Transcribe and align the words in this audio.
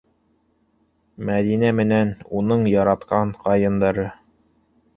Мәҙинә 1.29 1.69
менән 1.81 2.15
уның 2.41 2.65
яратҡан 2.73 3.37
ҡайындары. 3.45 4.11